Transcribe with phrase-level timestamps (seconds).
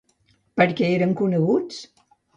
[0.61, 1.81] Per què eren coneguts?